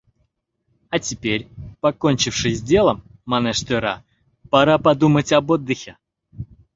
—А 0.89 0.97
теперь, 0.97 1.47
покончивши 1.79 2.55
с 2.55 2.61
делом,— 2.71 3.03
манеш 3.31 3.59
тӧра,— 3.67 3.95
пора 4.51 4.75
подумать 4.85 5.31
об 5.39 5.47
отдыхе. 5.55 5.93